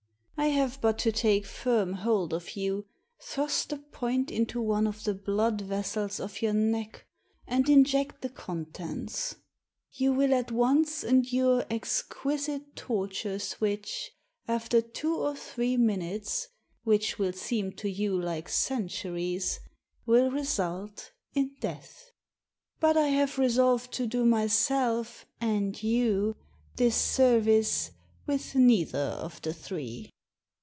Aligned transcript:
I 0.37 0.45
have 0.47 0.81
but 0.81 0.97
to 0.99 1.11
take 1.11 1.45
firm 1.45 1.93
hold 1.93 2.33
of 2.33 2.55
you, 2.55 2.87
thrust 3.19 3.69
the 3.69 3.77
point 3.77 4.31
into 4.31 4.59
one 4.59 4.87
of 4.87 5.03
the 5.03 5.13
blood 5.13 5.61
vessels 5.61 6.19
of 6.19 6.41
your 6.41 6.51
neck, 6.53 7.05
and 7.45 7.69
inject 7.69 8.23
the 8.23 8.29
contents; 8.29 9.35
you 9.91 10.11
will 10.11 10.33
at 10.33 10.51
once 10.51 11.03
endure 11.03 11.63
exquisite 11.69 12.75
tortures 12.75 13.53
which, 13.61 14.13
after 14.47 14.81
two 14.81 15.13
or 15.15 15.35
three 15.35 15.77
minutes, 15.77 16.47
which 16.83 17.19
will 17.19 17.33
seem 17.33 17.71
to 17.73 17.87
you 17.87 18.19
like 18.19 18.49
centuries, 18.49 19.59
will 20.07 20.31
result 20.31 21.11
in 21.35 21.51
death. 21.59 22.09
But 22.79 22.97
I 22.97 23.09
have 23.09 23.37
resolved 23.37 23.91
to 23.93 24.07
do 24.07 24.25
myself, 24.25 25.27
and 25.39 25.81
you, 25.83 26.35
this 26.77 26.95
service, 26.95 27.91
with 28.25 28.55
neither 28.55 28.97
of 28.97 29.39
the 29.43 29.53
three." 29.53 30.09